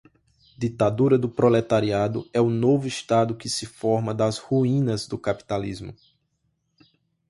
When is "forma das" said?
3.67-4.39